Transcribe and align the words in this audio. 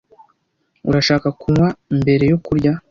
Urashaka 0.89 1.27
kunywa 1.39 1.67
mbere 1.99 2.23
yo 2.31 2.37
kurya? 2.45 2.71